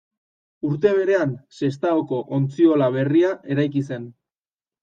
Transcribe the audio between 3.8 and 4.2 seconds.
zen.